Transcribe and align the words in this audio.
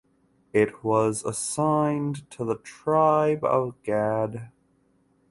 It 0.51 0.83
was 0.83 1.23
assigned 1.23 2.27
to 2.31 2.43
the 2.43 2.55
Tribe 2.55 3.43
of 3.43 3.75
Gad. 3.83 4.49